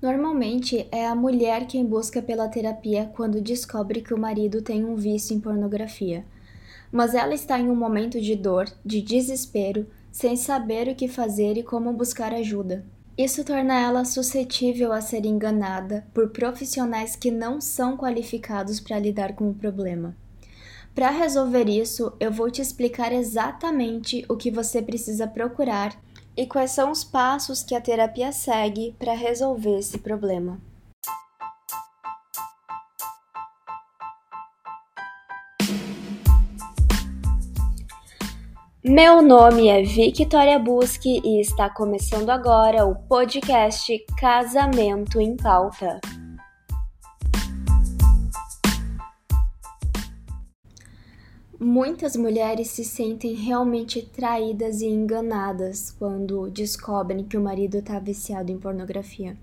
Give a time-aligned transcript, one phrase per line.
[0.00, 4.96] Normalmente é a mulher quem busca pela terapia quando descobre que o marido tem um
[4.96, 6.24] vício em pornografia.
[6.90, 11.58] Mas ela está em um momento de dor, de desespero, sem saber o que fazer
[11.58, 12.84] e como buscar ajuda.
[13.16, 19.34] Isso torna ela suscetível a ser enganada por profissionais que não são qualificados para lidar
[19.34, 20.16] com o problema.
[20.94, 25.94] Para resolver isso, eu vou te explicar exatamente o que você precisa procurar
[26.40, 30.58] e quais são os passos que a terapia segue para resolver esse problema.
[38.82, 46.00] Meu nome é Victoria Busque e está começando agora o podcast Casamento em Pauta.
[51.62, 58.50] Muitas mulheres se sentem realmente traídas e enganadas quando descobrem que o marido está viciado
[58.50, 59.36] em pornografia.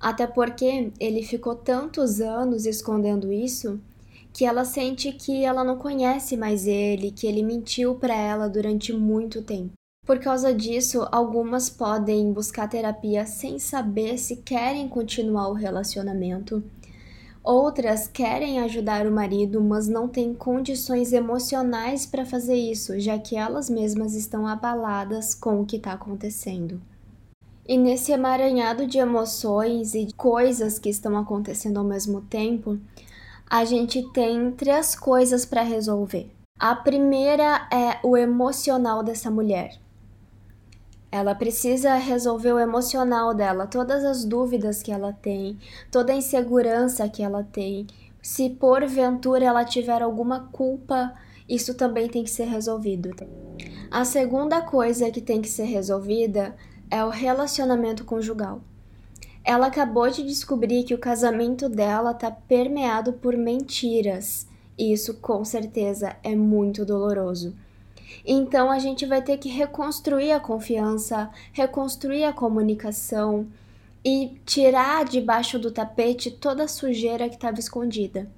[0.00, 3.78] Até porque ele ficou tantos anos escondendo isso
[4.32, 8.90] que ela sente que ela não conhece mais ele, que ele mentiu para ela durante
[8.90, 9.72] muito tempo.
[10.06, 16.64] Por causa disso, algumas podem buscar terapia sem saber se querem continuar o relacionamento.
[17.42, 23.34] Outras querem ajudar o marido, mas não têm condições emocionais para fazer isso, já que
[23.34, 26.80] elas mesmas estão abaladas com o que está acontecendo.
[27.66, 32.78] E nesse emaranhado de emoções e coisas que estão acontecendo ao mesmo tempo,
[33.48, 36.30] a gente tem três coisas para resolver.
[36.58, 39.80] A primeira é o emocional dessa mulher.
[41.12, 45.58] Ela precisa resolver o emocional dela, todas as dúvidas que ela tem,
[45.90, 47.86] toda a insegurança que ela tem.
[48.22, 51.12] Se porventura ela tiver alguma culpa,
[51.48, 53.10] isso também tem que ser resolvido.
[53.90, 56.54] A segunda coisa que tem que ser resolvida
[56.88, 58.60] é o relacionamento conjugal.
[59.42, 64.46] Ela acabou de descobrir que o casamento dela está permeado por mentiras,
[64.78, 67.54] e isso com certeza é muito doloroso.
[68.24, 73.46] Então a gente vai ter que reconstruir a confiança, reconstruir a comunicação
[74.04, 78.30] e tirar debaixo do tapete toda a sujeira que estava escondida.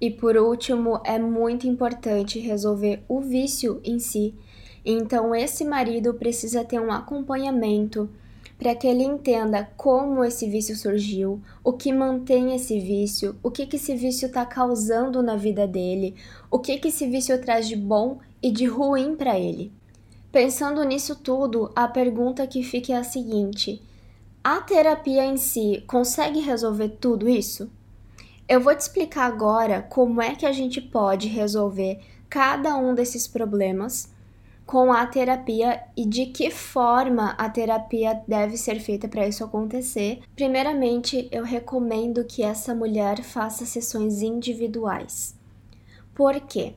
[0.00, 4.34] E por último, é muito importante resolver o vício em si.
[4.84, 8.10] Então esse marido precisa ter um acompanhamento
[8.58, 13.66] para que ele entenda como esse vício surgiu, o que mantém esse vício, o que,
[13.66, 16.14] que esse vício está causando na vida dele,
[16.50, 19.72] o que, que esse vício traz de bom e de ruim para ele.
[20.32, 23.82] Pensando nisso tudo, a pergunta que fica é a seguinte:
[24.42, 27.70] a terapia em si consegue resolver tudo isso?
[28.48, 33.28] Eu vou te explicar agora como é que a gente pode resolver cada um desses
[33.28, 34.10] problemas
[34.66, 40.22] com a terapia e de que forma a terapia deve ser feita para isso acontecer.
[40.34, 45.36] Primeiramente, eu recomendo que essa mulher faça sessões individuais.
[46.14, 46.74] Por quê?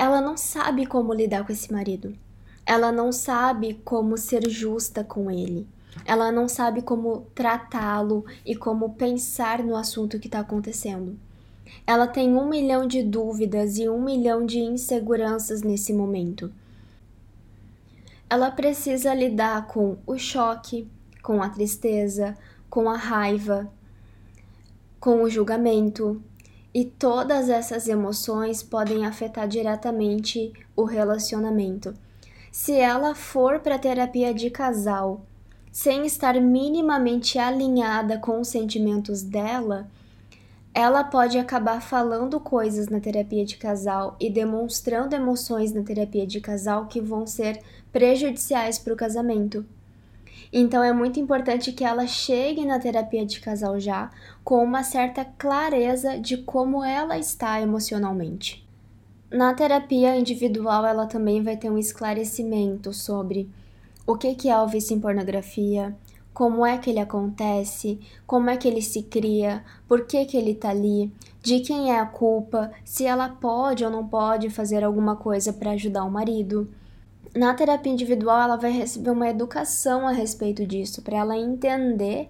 [0.00, 2.16] Ela não sabe como lidar com esse marido.
[2.64, 5.68] Ela não sabe como ser justa com ele.
[6.06, 11.18] Ela não sabe como tratá-lo e como pensar no assunto que está acontecendo.
[11.86, 16.50] Ela tem um milhão de dúvidas e um milhão de inseguranças nesse momento
[18.30, 20.88] ela precisa lidar com o choque,
[21.20, 22.38] com a tristeza,
[22.70, 23.68] com a raiva,
[25.00, 26.22] com o julgamento,
[26.72, 31.94] e todas essas emoções podem afetar diretamente o relacionamento.
[32.52, 35.22] Se ela for para terapia de casal
[35.72, 39.88] sem estar minimamente alinhada com os sentimentos dela,
[40.74, 46.40] ela pode acabar falando coisas na terapia de casal e demonstrando emoções na terapia de
[46.40, 47.60] casal que vão ser
[47.92, 49.64] prejudiciais para o casamento.
[50.52, 54.10] Então é muito importante que ela chegue na terapia de casal já
[54.42, 58.66] com uma certa clareza de como ela está emocionalmente.
[59.30, 63.48] Na terapia individual, ela também vai ter um esclarecimento sobre
[64.04, 65.96] o que é o vício em pornografia,
[66.32, 70.54] como é que ele acontece, como é que ele se cria, por que, que ele
[70.54, 71.12] tá ali,
[71.42, 75.72] de quem é a culpa, se ela pode ou não pode fazer alguma coisa para
[75.72, 76.68] ajudar o marido.
[77.34, 82.28] Na terapia individual, ela vai receber uma educação a respeito disso, para ela entender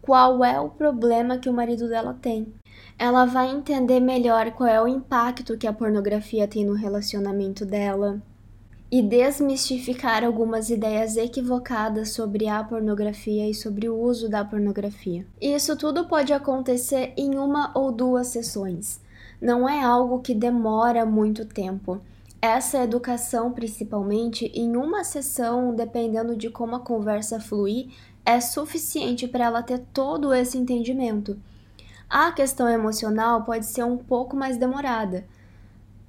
[0.00, 2.52] qual é o problema que o marido dela tem.
[2.98, 8.22] Ela vai entender melhor qual é o impacto que a pornografia tem no relacionamento dela
[8.90, 15.26] e desmistificar algumas ideias equivocadas sobre a pornografia e sobre o uso da pornografia.
[15.40, 19.00] Isso tudo pode acontecer em uma ou duas sessões.
[19.40, 22.00] Não é algo que demora muito tempo
[22.42, 27.86] essa educação, principalmente em uma sessão, dependendo de como a conversa fluir,
[28.26, 31.40] é suficiente para ela ter todo esse entendimento.
[32.10, 35.24] A questão emocional pode ser um pouco mais demorada.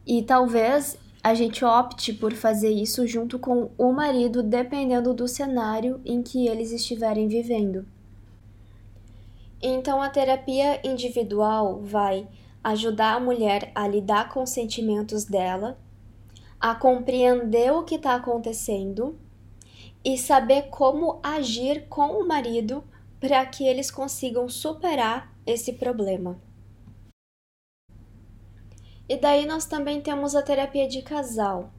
[0.07, 6.01] E talvez a gente opte por fazer isso junto com o marido, dependendo do cenário
[6.03, 7.85] em que eles estiverem vivendo.
[9.61, 12.27] Então, a terapia individual vai
[12.63, 15.77] ajudar a mulher a lidar com os sentimentos dela,
[16.63, 19.19] a compreender o que está acontecendo
[20.01, 22.81] e saber como agir com o marido
[23.19, 26.39] para que eles consigam superar esse problema.
[29.09, 31.69] E daí nós também temos a terapia de casal,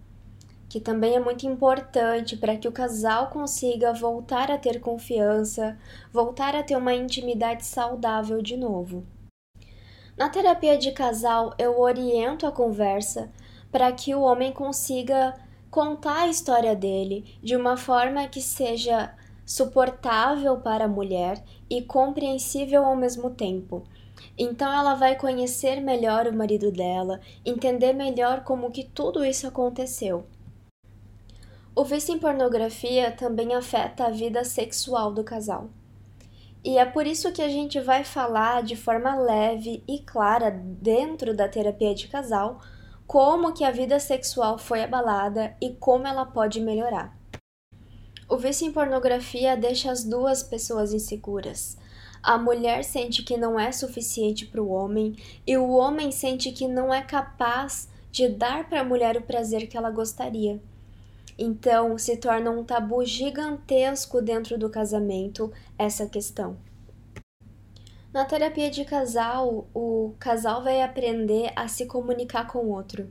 [0.69, 5.78] que também é muito importante para que o casal consiga voltar a ter confiança,
[6.12, 9.02] voltar a ter uma intimidade saudável de novo.
[10.14, 13.32] Na terapia de casal, eu oriento a conversa
[13.74, 15.34] para que o homem consiga
[15.68, 19.12] contar a história dele de uma forma que seja
[19.44, 23.82] suportável para a mulher e compreensível ao mesmo tempo.
[24.38, 30.24] Então ela vai conhecer melhor o marido dela, entender melhor como que tudo isso aconteceu.
[31.74, 35.68] O vício em pornografia também afeta a vida sexual do casal.
[36.62, 41.34] E é por isso que a gente vai falar de forma leve e clara dentro
[41.34, 42.60] da terapia de casal
[43.06, 47.16] como que a vida sexual foi abalada e como ela pode melhorar.
[48.28, 51.76] O vício em pornografia deixa as duas pessoas inseguras.
[52.22, 55.14] A mulher sente que não é suficiente para o homem
[55.46, 59.66] e o homem sente que não é capaz de dar para a mulher o prazer
[59.66, 60.58] que ela gostaria.
[61.36, 66.56] Então, se torna um tabu gigantesco dentro do casamento essa questão.
[68.14, 73.11] Na terapia de casal, o casal vai aprender a se comunicar com o outro,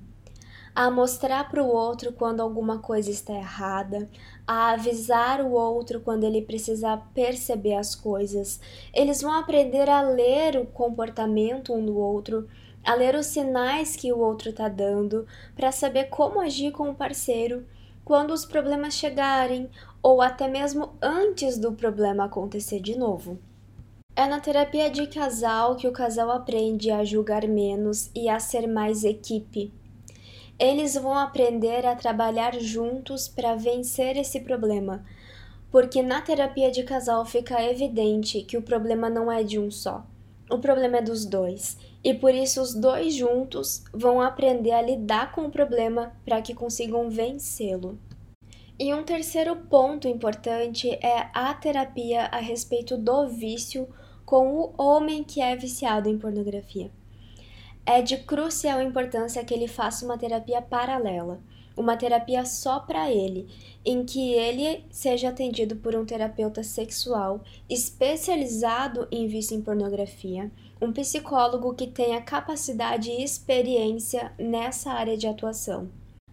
[0.74, 4.10] a mostrar para o outro quando alguma coisa está errada,
[4.48, 8.62] a avisar o outro quando ele precisa perceber as coisas.
[8.94, 12.48] Eles vão aprender a ler o comportamento um do outro,
[12.82, 16.96] a ler os sinais que o outro está dando, para saber como agir com o
[16.96, 17.68] parceiro
[18.06, 19.70] quando os problemas chegarem
[20.02, 23.38] ou até mesmo antes do problema acontecer de novo.
[24.16, 28.68] É na terapia de casal que o casal aprende a julgar menos e a ser
[28.68, 29.74] mais equipe.
[30.60, 35.04] Eles vão aprender a trabalhar juntos para vencer esse problema,
[35.72, 40.06] porque na terapia de casal fica evidente que o problema não é de um só.
[40.48, 45.32] O problema é dos dois, e por isso os dois juntos vão aprender a lidar
[45.32, 47.98] com o problema para que consigam vencê-lo.
[48.80, 53.88] E um terceiro ponto importante é a terapia a respeito do vício
[54.26, 56.92] com o homem que é viciado em pornografia.
[57.86, 61.42] É de crucial importância que ele faça uma terapia paralela,
[61.76, 63.48] uma terapia só para ele,
[63.86, 70.92] em que ele seja atendido por um terapeuta sexual especializado em vício em pornografia, um
[70.92, 75.90] psicólogo que tenha capacidade e experiência nessa área de atuação.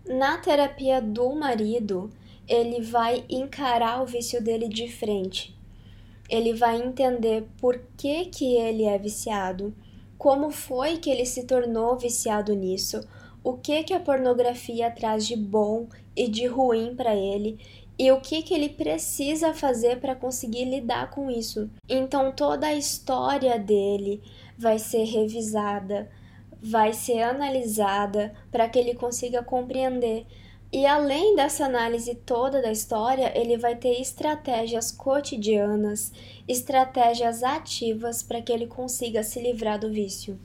[0.07, 2.11] Na terapia do marido,
[2.49, 5.57] ele vai encarar o vício dele de frente,
[6.31, 9.75] ele vai entender por que, que ele é viciado,
[10.17, 13.01] como foi que ele se tornou viciado nisso,
[13.43, 17.59] o que, que a pornografia traz de bom e de ruim para ele
[17.99, 21.69] e o que, que ele precisa fazer para conseguir lidar com isso.
[21.89, 24.23] Então, toda a história dele
[24.57, 26.09] vai ser revisada,
[26.63, 30.27] vai ser analisada para que ele consiga compreender
[30.73, 36.13] e além dessa análise toda da história, ele vai ter estratégias cotidianas,
[36.47, 40.39] estratégias ativas para que ele consiga se livrar do vício.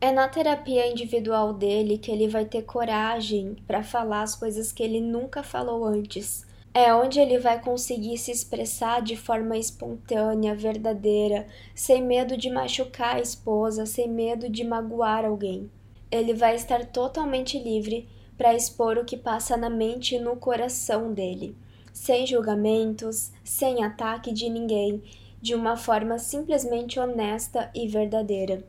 [0.00, 4.82] É na terapia individual dele que ele vai ter coragem para falar as coisas que
[4.82, 6.44] ele nunca falou antes.
[6.74, 13.16] É onde ele vai conseguir se expressar de forma espontânea, verdadeira, sem medo de machucar
[13.16, 15.70] a esposa, sem medo de magoar alguém.
[16.10, 21.12] Ele vai estar totalmente livre para expor o que passa na mente e no coração
[21.12, 21.56] dele,
[21.92, 25.02] sem julgamentos, sem ataque de ninguém,
[25.42, 28.64] de uma forma simplesmente honesta e verdadeira.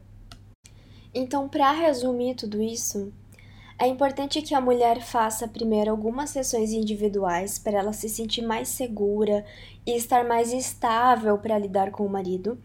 [1.14, 3.14] Então, para resumir tudo isso,
[3.78, 8.68] é importante que a mulher faça primeiro algumas sessões individuais para ela se sentir mais
[8.68, 9.46] segura
[9.86, 12.58] e estar mais estável para lidar com o marido.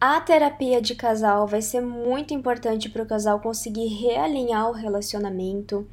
[0.00, 5.86] A terapia de casal vai ser muito importante para o casal conseguir realinhar o relacionamento,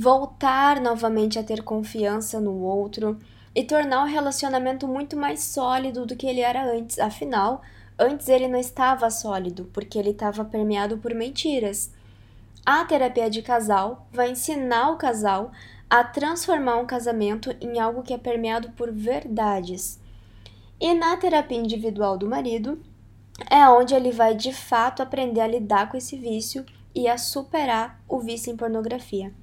[0.00, 3.18] voltar novamente a ter confiança no outro
[3.52, 7.00] e tornar o relacionamento muito mais sólido do que ele era antes.
[7.00, 7.62] Afinal,
[7.98, 11.92] antes ele não estava sólido, porque ele estava permeado por mentiras.
[12.64, 15.50] A terapia de casal vai ensinar o casal
[15.90, 19.98] a transformar um casamento em algo que é permeado por verdades.
[20.80, 22.80] E na terapia individual do marido
[23.50, 26.64] é onde ele vai de fato aprender a lidar com esse vício
[26.94, 29.34] e a superar o vício em pornografia.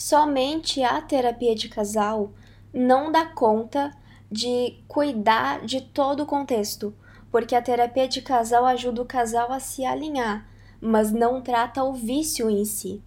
[0.00, 2.30] Somente a terapia de casal
[2.72, 3.94] não dá conta
[4.32, 6.94] de cuidar de todo o contexto,
[7.30, 10.48] porque a terapia de casal ajuda o casal a se alinhar,
[10.80, 13.02] mas não trata o vício em si.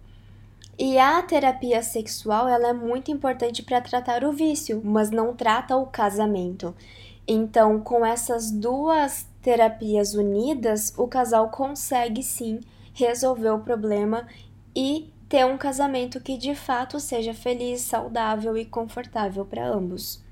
[0.78, 5.76] E a terapia sexual ela é muito importante para tratar o vício, mas não trata
[5.76, 6.76] o casamento.
[7.26, 12.60] Então, com essas duas terapias unidas, o casal consegue sim
[12.92, 14.28] resolver o problema
[14.76, 20.22] e ter um casamento que de fato seja feliz, saudável e confortável para ambos.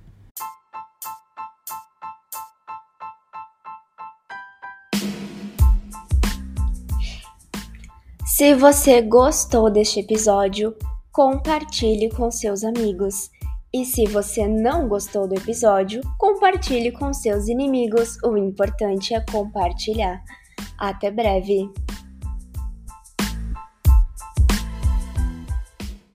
[8.26, 10.74] Se você gostou deste episódio,
[11.12, 13.30] compartilhe com seus amigos.
[13.72, 18.16] E se você não gostou do episódio, compartilhe com seus inimigos.
[18.24, 20.22] O importante é compartilhar.
[20.78, 21.70] Até breve!